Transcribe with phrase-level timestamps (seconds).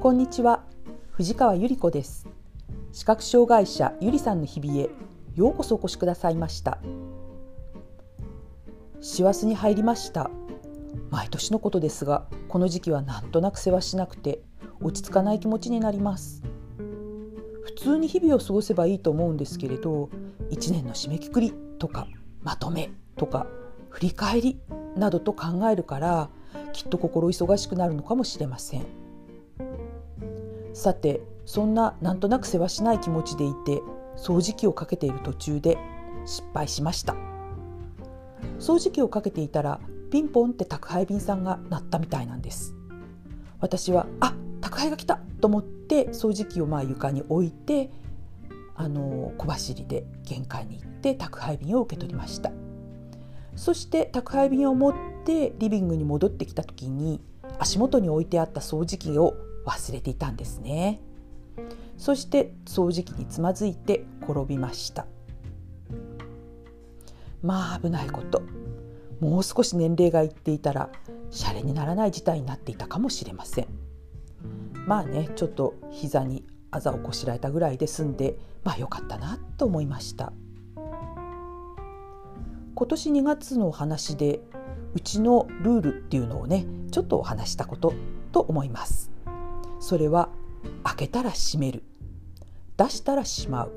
[0.00, 0.64] こんにちは。
[1.10, 2.26] 藤川ゆり子です。
[2.90, 4.88] 視覚障害者ゆりさんの日々へ
[5.34, 6.78] ようこそお越しくださいました。
[9.02, 10.30] 師走に入りました。
[11.10, 14.40] 毎年のことですがこの時期はなんとなく世話しなくて
[14.80, 16.42] 落ち着かない気持ちになります。
[17.62, 20.08] 普通に日々を過ごせばいいと思うんですけれど
[20.50, 22.06] 1年の締めくくりとか
[22.42, 23.46] まとめとか
[23.90, 24.60] 振り返り
[24.96, 26.30] などと考えるから
[26.72, 29.09] きっと心忙しくなるのかもしれません。
[30.80, 33.82] さてそんななんとなく世話しない気持ちでいて
[34.16, 35.76] 掃除機をかけている途中で
[36.24, 37.14] 失敗しました。
[38.58, 39.78] 掃除機をかけていたら
[40.10, 42.74] ピンポンって宅配便さんが鳴ったみたいなんです。
[43.60, 47.90] 私はあ宅配が来たと思って掃除機をまあ床に置いて
[48.74, 52.52] あの小走りで玄関に行って宅配便を受け取りました。
[53.54, 54.94] そして宅配便を持っ
[55.26, 57.20] てリビングに戻ってきた時に
[57.58, 61.00] 足元に置いてあった掃除機を忘れていたんですね。
[61.96, 65.06] そして掃除機につまずいて転びました。
[67.42, 68.42] まあ危ないこと。
[69.20, 70.90] もう少し年齢がいっていたら
[71.30, 73.66] シャレにならない事態になっていたかもしれません。
[74.86, 80.32] まあねちょっと膝にあざをこしらえたぐらいで済んでまあよかったなと思いました。
[82.74, 84.40] 今年2月のお話で
[84.94, 87.92] うちのルールっていうのをねちょっとお話したこと
[88.32, 89.10] と思います。
[89.80, 90.28] それは
[90.84, 91.82] 開けたら閉める。
[92.76, 93.72] 出したらしまう。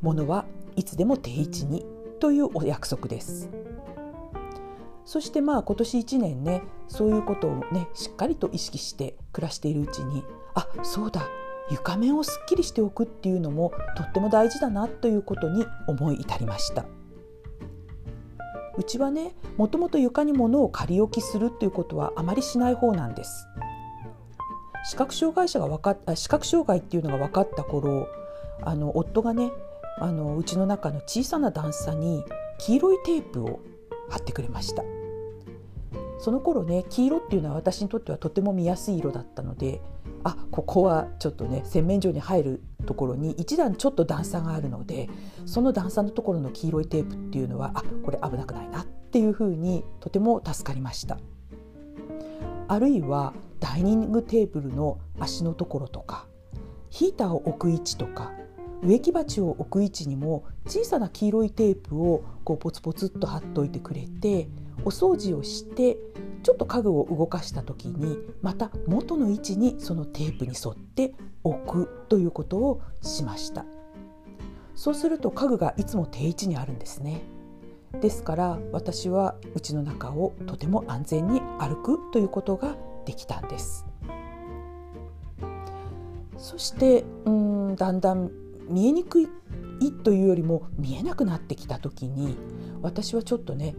[0.00, 0.44] ものは
[0.76, 1.84] いつでも定位置に
[2.20, 3.50] というお約束です。
[5.04, 11.28] そしてまあ今年1年ねそういうことをねしっかりと意識して暮らしているうちにあそうだ
[11.70, 16.84] 床面をすっきりしておくっていうのもとっても大事だなということに思い至りました。
[18.76, 23.46] うちはねもともと床に物を仮置きするっていうことはあまりしない方なんです。
[24.84, 28.08] 視覚障害者が分かっ視覚障害っていうのが分かった頃
[28.62, 29.50] あの夫がね
[29.98, 32.24] あのうちの中の小さな段差に
[32.58, 33.60] 黄色いテープを
[34.10, 34.84] 貼ってくれました。
[36.18, 39.82] その頃ね黄色っていうのは私にとってはとても見やすい色だったので
[40.22, 45.10] あここはちょっとね洗面所に入るところに一段ちょっと段差があるので
[45.44, 51.18] その段差のところの黄色いテープっていうのはあこれ危なくないなっていうふうにとても助かりました。
[52.68, 53.34] あるいは
[53.64, 56.26] ダイニングテーブルの足のところとか
[56.90, 58.30] ヒーターを置く位置とか
[58.82, 64.50] 植木鉢を置く位置にも小さな黄色いテープをこうポツポツっと貼っといてくれて
[64.84, 65.96] お掃除をして
[66.42, 73.64] ちょっと家具を動かした時にまた元の位置にそのテープに沿って置くということをしました。
[74.74, 77.22] そうすると家具がいつも定位置にあるんですね。
[78.02, 83.86] ですから私はうちの中をとても安全に歩くということができたんです。
[86.36, 88.30] そしてうんだんだん
[88.68, 89.28] 見えにくい
[90.02, 92.36] というよりも見えなくなってきた時に
[92.82, 93.74] 私はちょっとね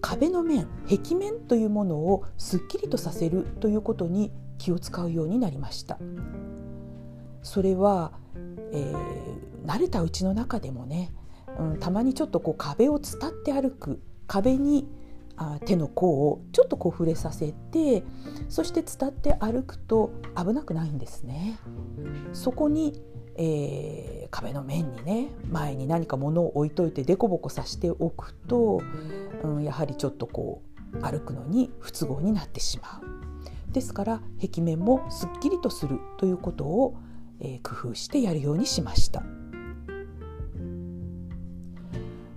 [0.00, 5.98] 壁の面壁面というものをすっきりとさせるということに気を使うようになりました。
[7.42, 8.12] それは、
[8.72, 11.12] えー、慣れたうちの中でもね、
[11.58, 14.88] うん、たまにちょっとこう壁を伝って歩く壁に
[15.36, 18.04] あ手の甲をちょっとこう触れさせて
[18.48, 21.58] そして伝って歩くと危なくないんですね。
[22.32, 23.02] そこに
[23.36, 28.80] えー、壁の面にね前に何か物を置いといて凸凹さしておくと、
[29.42, 30.62] うん、やはりちょっとこ
[30.92, 33.72] う歩くのに不都合になってしまう。
[33.72, 36.96] ですから壁面もすっきりとするということを、
[37.40, 39.24] えー、工夫してやるようにしました。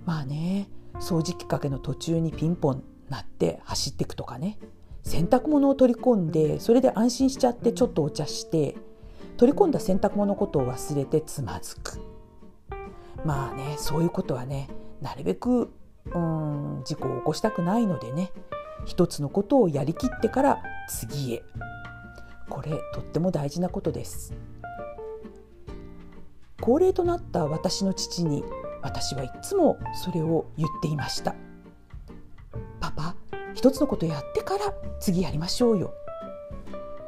[0.04, 0.68] まあね
[1.00, 4.58] 掃除機かけの途中にピンポンなって走っていくとかね。
[5.02, 8.76] 洗濯物を取り込んでそれで安心しちゃってちょっとお茶して
[9.38, 12.00] 取り込んだ洗濯物のことを忘れてつまずく。
[13.24, 14.68] まあねそういうことはね
[15.00, 15.72] なるべく
[16.12, 18.30] うん事故を起こしたくないのでね
[18.84, 21.42] 一つのことをやりきってから次へ。
[22.50, 24.34] これとっても大事なことです。
[26.60, 28.44] 高齢となった私の父に
[28.82, 31.34] 私はいつもそれを言っていました。
[32.80, 33.14] パパ
[33.54, 35.92] 一つのことやってから次やりましょうよ。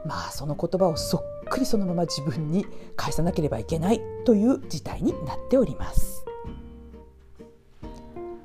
[0.04, 6.24] まあその言葉をそっくりそのまま自分に返さなければいけないという事態になっております。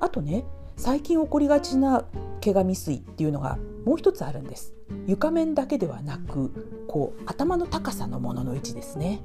[0.00, 0.44] あとね
[0.76, 2.04] 最近起こりがちな
[2.40, 4.74] 毛が未遂っていうのがもう一つあるんです。
[5.06, 9.20] 床面だけではなくこう頭の高さのものの位置ですね。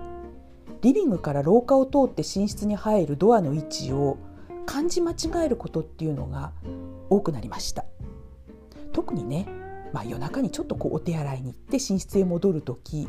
[0.81, 4.17] リビングから廊下を通って寝室に入るドアの位置を
[4.65, 6.51] 感じ間違えることっていうのが
[7.09, 7.85] 多くなりました
[8.93, 9.47] 特にね、
[9.93, 13.07] まあ、夜中にちょっとこうお手洗いに行って寝室へ戻る時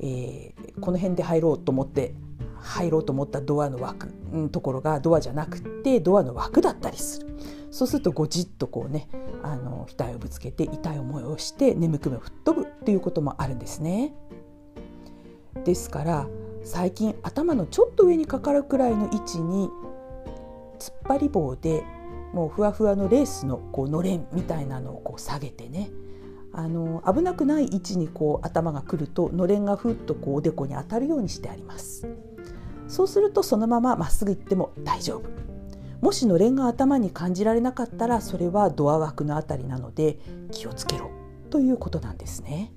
[0.00, 2.14] えー、この辺で入ろうと思って
[2.60, 7.26] 入ろうと思ったドアの枠のところがドアじゃなくてドアの枠だったりする
[7.70, 9.08] そうするとごじっとこうね
[9.42, 14.14] あの額をぶつけて痛い思いをして眠く目を吹っ飛ぶっていうこともあるんですね。
[15.64, 16.28] ですから
[16.66, 19.70] 最近頭のちょっと上にかかるくらいの位置に
[20.80, 21.84] 突っ張り棒で
[22.32, 25.90] もうふわふわのレースのこうのれんみたいなのをこう下げてね。
[26.52, 32.08] あの危なくない位置にこう頭が来るとのれんがふっとこうおでこに当たるようにしてあります。
[32.88, 35.28] そうするとそのまままっすぐ行っても大丈夫。
[36.00, 40.18] もしのれんが頭に感じられなかったらそれはドア枠のあたりなので
[40.50, 41.10] 気をつけろ
[41.50, 42.72] ということなんですね。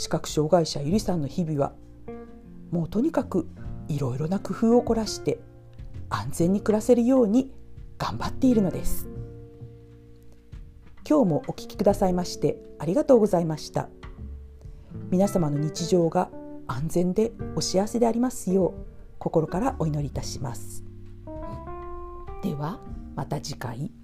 [0.00, 1.74] 視覚障害者ゆりさんの日々は
[2.70, 3.46] もうとにかく
[3.86, 5.40] いろいろな工夫を凝らして
[6.08, 7.52] 安全に暮らせるように
[7.98, 9.10] 頑張っているのです。
[11.06, 13.90] 今日もお聞きくださいましてありがとうございました。
[15.10, 16.30] 皆様の日常が
[16.66, 18.86] 安全でお幸せでありますよう
[19.18, 20.82] 心からお祈りいたします。
[22.42, 22.80] では
[23.14, 23.99] また次回。